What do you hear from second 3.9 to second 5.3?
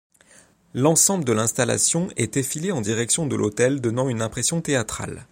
une impression théâtrale.